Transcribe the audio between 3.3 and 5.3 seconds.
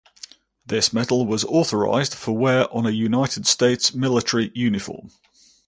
States military uniform.